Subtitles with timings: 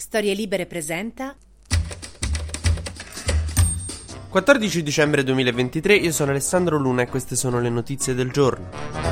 [0.00, 1.34] Storie Libere presenta
[4.30, 9.07] 14 dicembre 2023, io sono Alessandro Luna e queste sono le notizie del giorno.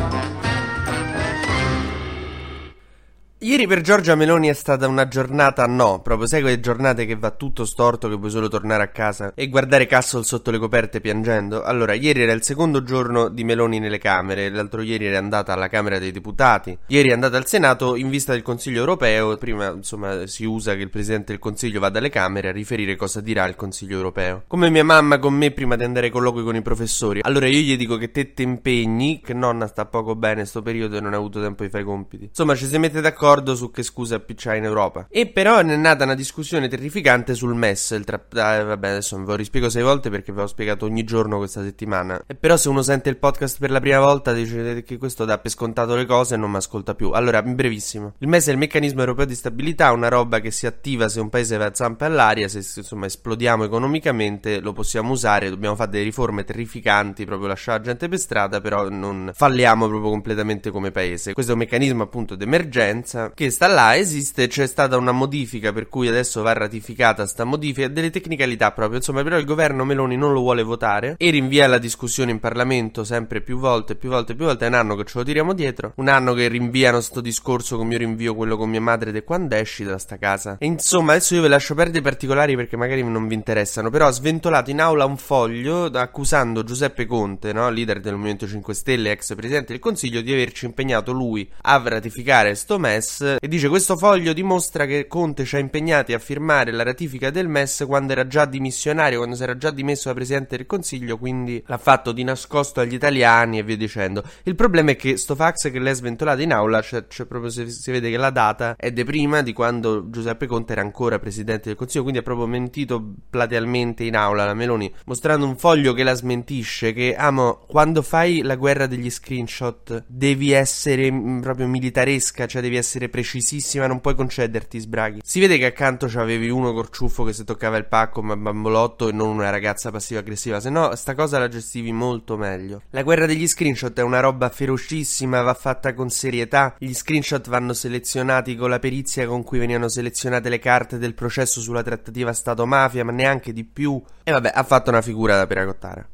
[3.41, 7.32] Ieri per Giorgia Meloni è stata una giornata no, proprio sai quelle giornate che va
[7.32, 11.62] tutto storto, che puoi solo tornare a casa e guardare Castle sotto le coperte piangendo.
[11.62, 15.69] Allora, ieri era il secondo giorno di Meloni nelle Camere, l'altro ieri era andata alla
[15.69, 20.27] Camera dei Deputati, ieri è andata al Senato in vista del Consiglio Europeo, prima insomma
[20.27, 23.55] si usa che il Presidente del Consiglio vada alle Camere a riferire cosa dirà il
[23.55, 24.45] Consiglio Europeo.
[24.46, 27.21] Come mia mamma con me prima di andare ai colloqui con i professori.
[27.21, 30.96] Allora io gli dico che te ti impegni, che nonna sta poco bene sto periodo
[30.96, 32.24] e non ha avuto tempo di fare i compiti.
[32.24, 35.07] Insomma ci si mette d'accordo d'accordo su che scuse appicciare in Europa.
[35.11, 37.91] E però è nata una discussione terrificante sul MES.
[37.91, 38.25] Il tra...
[38.35, 41.62] ah, vabbè, adesso ve lo rispiego sei volte perché ve l'ho spiegato ogni giorno questa
[41.62, 42.23] settimana.
[42.27, 45.39] E però se uno sente il podcast per la prima volta dice che questo dà
[45.39, 47.11] per scontato le cose e non mi ascolta più.
[47.11, 48.15] Allora, brevissimo.
[48.19, 51.29] Il MES è il meccanismo europeo di stabilità, una roba che si attiva se un
[51.29, 56.05] paese va a zampe all'aria, se insomma esplodiamo economicamente lo possiamo usare, dobbiamo fare delle
[56.05, 61.33] riforme terrificanti, proprio lasciare la gente per strada, però non falliamo proprio completamente come paese.
[61.33, 65.88] Questo è un meccanismo appunto d'emergenza che sta là, esiste, c'è stata una modifica per
[65.88, 70.32] cui adesso va ratificata sta modifica, delle tecnicalità proprio, insomma, però il governo Meloni non
[70.32, 74.44] lo vuole votare e rinvia la discussione in Parlamento sempre più volte, più volte, più
[74.44, 77.76] volte, è un anno che ce lo tiriamo dietro, un anno che rinviano sto discorso
[77.76, 80.56] come io rinvio quello con mia madre di quando esci da sta casa.
[80.59, 84.06] E insomma, adesso io ve lascio perdere i particolari perché magari non vi interessano, però
[84.06, 87.70] ha sventolato in aula un foglio accusando Giuseppe Conte, no?
[87.70, 92.54] leader del Movimento 5 Stelle, ex presidente del Consiglio, di averci impegnato lui a ratificare
[92.54, 96.72] sto MES MES e dice questo foglio dimostra che Conte ci ha impegnati a firmare
[96.72, 100.56] la ratifica del MES quando era già dimissionario, quando si era già dimesso da Presidente
[100.56, 104.22] del Consiglio, quindi l'ha fatto di nascosto agli italiani e via dicendo.
[104.43, 107.50] Il problema è che sto fax che lei ha sventolato in aula, c'è, c'è proprio
[107.50, 111.19] si, si, vede che la data è di prima di quando Giuseppe Conte era ancora
[111.19, 115.93] Presidente del Consiglio, quindi ha proprio mentito platealmente in aula la Meloni, mostrando un foglio
[115.93, 121.67] che la smentisce, che amo, quando fai la guerra degli screenshot devi essere mm, proprio
[121.69, 125.21] militaresca, cioè devi essere essere precisissima, non puoi concederti sbraghi.
[125.23, 129.12] Si vede che accanto c'avevi uno corciuffo che si toccava il pacco ma bambolotto e
[129.12, 132.83] non una ragazza passiva-aggressiva, se no sta cosa la gestivi molto meglio.
[132.91, 136.75] La guerra degli screenshot è una roba ferocissima, va fatta con serietà.
[136.79, 141.61] Gli screenshot vanno selezionati con la perizia con cui venivano selezionate le carte del processo
[141.61, 144.03] sulla trattativa Stato-mafia, ma neanche di più.
[144.25, 146.09] E vabbè, ha fatto una figura da peracottare.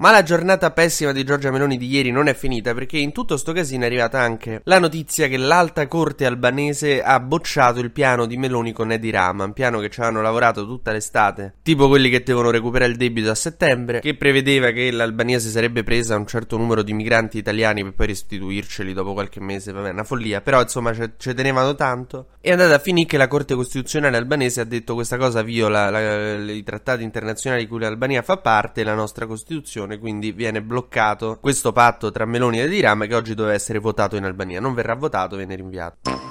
[0.00, 3.36] Ma la giornata pessima di Giorgia Meloni di ieri non è finita perché in tutto
[3.36, 8.24] sto casino è arrivata anche la notizia che l'alta corte albanese ha bocciato il piano
[8.24, 12.08] di Meloni con Edi Rama, un piano che ci hanno lavorato tutta l'estate, tipo quelli
[12.08, 16.26] che devono recuperare il debito a settembre, che prevedeva che l'Albania si sarebbe presa un
[16.26, 20.62] certo numero di migranti italiani per poi restituirceli dopo qualche mese, vabbè, una follia, però
[20.62, 22.28] insomma ci tenevano tanto.
[22.40, 26.00] È andata a finire che la Corte Costituzionale albanese ha detto questa cosa viola la,
[26.38, 30.32] la, i trattati internazionali di cui l'Albania fa parte e la nostra Costituzione Nazione, quindi
[30.32, 34.60] viene bloccato questo patto tra Meloni ed Irama che oggi doveva essere votato in Albania.
[34.60, 36.29] Non verrà votato, viene rinviato.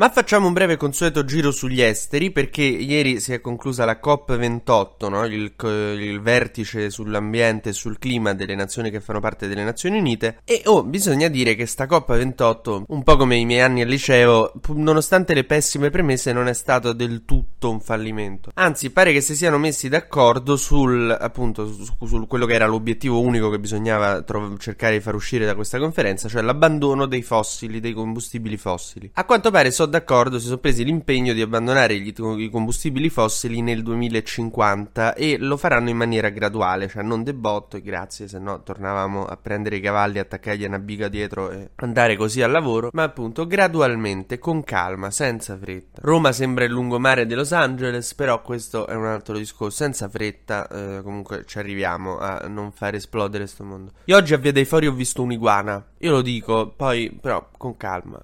[0.00, 5.10] Ma facciamo un breve consueto giro sugli esteri perché ieri si è conclusa la COP28,
[5.10, 5.26] no?
[5.26, 10.38] il, il, vertice sull'ambiente e sul clima delle nazioni che fanno parte delle Nazioni Unite
[10.46, 14.54] e oh, bisogna dire che sta COP28, un po' come i miei anni al liceo,
[14.68, 18.52] nonostante le pessime premesse non è stato del tutto un fallimento.
[18.54, 23.20] Anzi, pare che si siano messi d'accordo sul appunto su, su quello che era l'obiettivo
[23.20, 27.80] unico che bisognava trov- cercare di far uscire da questa conferenza, cioè l'abbandono dei fossili,
[27.80, 29.10] dei combustibili fossili.
[29.12, 33.60] A quanto pare sono d'accordo, si sono presi l'impegno di abbandonare gli, i combustibili fossili
[33.60, 38.62] nel 2050 e lo faranno in maniera graduale, cioè non debotto e grazie, se no
[38.62, 43.02] tornavamo a prendere i cavalli, attaccargli una biga dietro e andare così al lavoro, ma
[43.02, 46.00] appunto gradualmente, con calma, senza fretta.
[46.02, 50.68] Roma sembra il lungomare di Los Angeles, però questo è un altro discorso, senza fretta
[50.68, 53.92] eh, comunque ci arriviamo a non far esplodere questo mondo.
[54.04, 57.76] Io oggi a Via dei Fori ho visto un'iguana, io lo dico, poi però con
[57.76, 58.20] calma.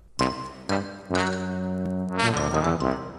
[2.26, 3.15] Música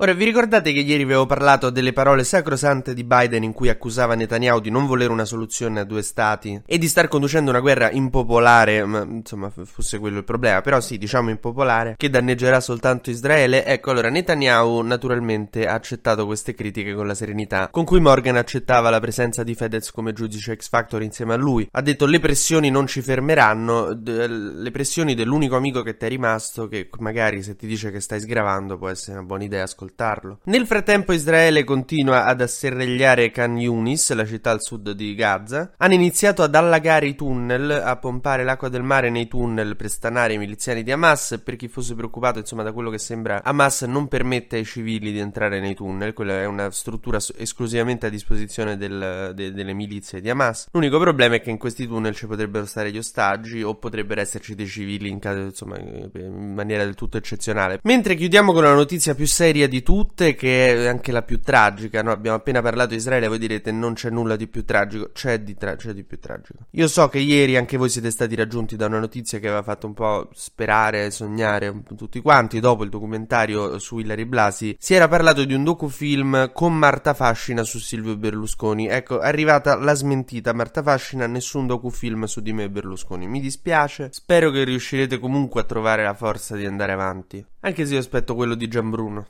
[0.00, 3.68] Ora, vi ricordate che ieri vi avevo parlato delle parole sacrosante di Biden in cui
[3.68, 7.58] accusava Netanyahu di non volere una soluzione a due stati e di star conducendo una
[7.58, 13.10] guerra impopolare, ma insomma fosse quello il problema, però sì, diciamo impopolare, che danneggerà soltanto
[13.10, 13.64] Israele?
[13.64, 18.90] Ecco, allora Netanyahu naturalmente ha accettato queste critiche con la serenità con cui Morgan accettava
[18.90, 21.66] la presenza di Fedez come giudice X Factor insieme a lui.
[21.72, 26.68] Ha detto le pressioni non ci fermeranno, le pressioni dell'unico amico che ti è rimasto
[26.68, 30.40] che magari se ti dice che stai sgravando può essere una buona idea ascoltare ascoltarlo.
[30.44, 35.72] Nel frattempo Israele continua ad asserragliare Khan Yunis, la città al sud di Gaza.
[35.78, 40.34] Hanno iniziato ad allagare i tunnel, a pompare l'acqua del mare nei tunnel per stanare
[40.34, 41.40] i miliziani di Hamas.
[41.42, 45.18] Per chi fosse preoccupato, insomma, da quello che sembra, Hamas non permette ai civili di
[45.18, 46.12] entrare nei tunnel.
[46.12, 50.68] Quella è una struttura esclusivamente a disposizione del, de, delle milizie di Hamas.
[50.72, 54.54] L'unico problema è che in questi tunnel ci potrebbero stare gli ostaggi o potrebbero esserci
[54.54, 57.80] dei civili in, caso, insomma, in maniera del tutto eccezionale.
[57.82, 62.02] Mentre chiudiamo con la notizia più seria di tutte, che è anche la più tragica.
[62.02, 62.10] No?
[62.10, 65.10] Abbiamo appena parlato di Israele, voi direte non c'è nulla di più tragico.
[65.12, 66.66] C'è di, tra- c'è di più tragico.
[66.70, 69.86] Io so che ieri anche voi siete stati raggiunti da una notizia che aveva fatto
[69.86, 72.60] un po' sperare, sognare tutti quanti.
[72.60, 77.62] Dopo il documentario su Hilary Blasi, si era parlato di un docufilm con Marta Fascina
[77.62, 78.88] su Silvio Berlusconi.
[78.88, 80.52] Ecco, è arrivata la smentita.
[80.52, 83.26] Marta Fascina, nessun docufilm su di me e Berlusconi.
[83.26, 84.08] Mi dispiace.
[84.12, 87.44] Spero che riuscirete comunque a trovare la forza di andare avanti.
[87.60, 89.28] Anche se io aspetto quello di Gianbruno.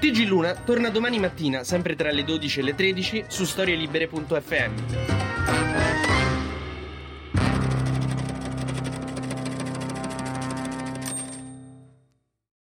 [0.00, 4.72] TG Luna torna domani mattina, sempre tra le 12 e le 13, su storielibere.fm.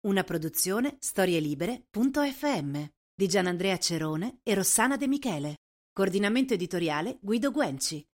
[0.01, 2.83] Una produzione storielibere.fm
[3.15, 5.55] di Gianandrea Cerone e Rossana De Michele.
[5.93, 8.05] Coordinamento editoriale Guido Guenci.